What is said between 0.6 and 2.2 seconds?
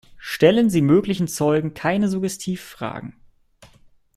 Sie möglichen Zeugen keine